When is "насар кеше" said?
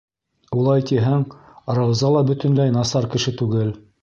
2.79-3.37